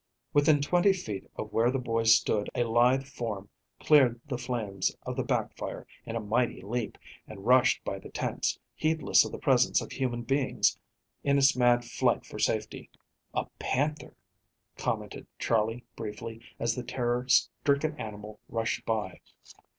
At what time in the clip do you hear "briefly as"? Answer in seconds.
15.95-16.73